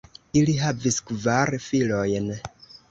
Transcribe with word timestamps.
Ili 0.39 0.55
havis 0.61 0.97
kvar 1.11 1.55
filojn. 1.71 2.37